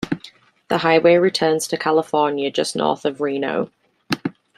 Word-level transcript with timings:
The 0.69 0.79
highway 0.79 1.17
returns 1.17 1.67
to 1.67 1.77
California 1.77 2.49
just 2.49 2.75
north 2.75 3.05
of 3.05 3.21
Reno. 3.21 3.69